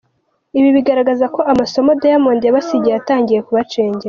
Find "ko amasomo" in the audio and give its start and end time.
1.35-1.91